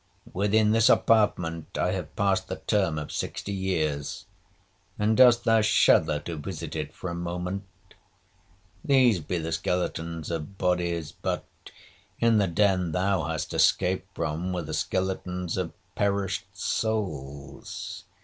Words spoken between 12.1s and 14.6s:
in the den thou hast escaped from